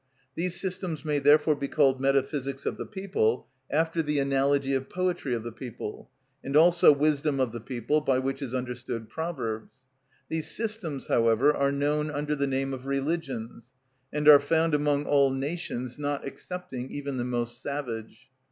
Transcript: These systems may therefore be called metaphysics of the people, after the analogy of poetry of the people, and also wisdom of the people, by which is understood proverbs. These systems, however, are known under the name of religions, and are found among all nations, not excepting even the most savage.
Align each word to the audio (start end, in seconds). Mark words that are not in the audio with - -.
These 0.33 0.59
systems 0.59 1.05
may 1.05 1.19
therefore 1.19 1.55
be 1.55 1.67
called 1.67 2.01
metaphysics 2.01 2.65
of 2.65 2.77
the 2.77 2.87
people, 2.87 3.45
after 3.69 4.01
the 4.01 4.17
analogy 4.17 4.73
of 4.73 4.89
poetry 4.89 5.35
of 5.35 5.43
the 5.43 5.51
people, 5.51 6.09
and 6.43 6.55
also 6.55 6.91
wisdom 6.91 7.39
of 7.39 7.51
the 7.51 7.59
people, 7.61 8.01
by 8.01 8.17
which 8.17 8.41
is 8.41 8.55
understood 8.55 9.09
proverbs. 9.09 9.81
These 10.27 10.49
systems, 10.49 11.05
however, 11.05 11.53
are 11.55 11.71
known 11.71 12.09
under 12.09 12.35
the 12.35 12.47
name 12.47 12.73
of 12.73 12.87
religions, 12.87 13.73
and 14.11 14.27
are 14.27 14.39
found 14.39 14.73
among 14.73 15.05
all 15.05 15.29
nations, 15.29 15.99
not 15.99 16.25
excepting 16.25 16.89
even 16.89 17.17
the 17.17 17.23
most 17.23 17.61
savage. 17.61 18.25